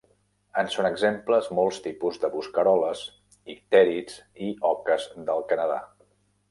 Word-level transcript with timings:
En 0.61 0.69
són 0.75 0.87
exemples 0.89 1.49
molts 1.59 1.79
tipus 1.89 2.17
de 2.25 2.31
bosqueroles, 2.37 3.05
ictèrids 3.57 4.19
i 4.49 4.53
oques 4.75 5.11
del 5.31 5.51
Canadà. 5.55 5.81